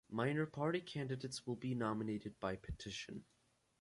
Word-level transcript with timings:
Minor 0.09 0.47
party 0.47 0.81
candidates 0.81 1.45
will 1.45 1.55
be 1.57 1.75
nominated 1.75 2.33
by 2.39 2.55
petition. 2.55 3.23